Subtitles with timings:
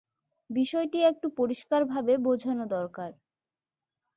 [0.49, 3.11] বিষয়টি একটু পরিষ্কারভাবে বোঝানো দরকার।